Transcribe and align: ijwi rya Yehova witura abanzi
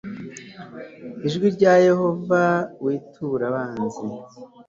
ijwi 1.27 1.47
rya 1.55 1.73
Yehova 1.87 2.41
witura 2.83 3.43
abanzi 3.51 4.05